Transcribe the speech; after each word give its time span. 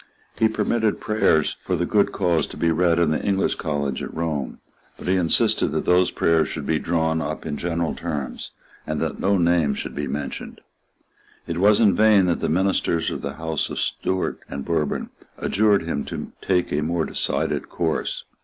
He 0.35 0.47
permitted 0.49 0.99
prayers 0.99 1.57
for 1.59 1.75
the 1.75 1.85
good 1.85 2.11
cause 2.11 2.47
to 2.47 2.57
be 2.57 2.71
read 2.71 2.97
in 2.97 3.09
the 3.09 3.21
English 3.21 3.53
College 3.53 4.01
at 4.01 4.11
Rome; 4.11 4.57
but 4.97 5.07
he 5.07 5.15
insisted 5.15 5.67
that 5.73 5.85
those 5.85 6.09
prayers 6.09 6.47
should 6.47 6.65
be 6.65 6.79
drawn 6.79 7.21
up 7.21 7.45
in 7.45 7.55
general 7.55 7.93
terms, 7.93 8.49
and 8.87 8.99
that 8.99 9.19
no 9.19 9.37
name 9.37 9.75
should 9.75 9.93
be 9.93 10.07
mentioned. 10.07 10.59
It 11.45 11.59
was 11.59 11.79
in 11.79 11.95
vain 11.95 12.25
that 12.25 12.39
the 12.39 12.49
ministers 12.49 13.11
of 13.11 13.21
the 13.21 13.33
Houses 13.33 13.69
of 13.69 13.79
Stuart 13.79 14.39
and 14.49 14.65
Bourbon 14.65 15.11
adjured 15.37 15.83
him 15.83 16.03
to 16.05 16.31
take 16.41 16.73
a 16.73 16.81
more 16.81 17.05
decided 17.05 17.69
course. 17.69 18.23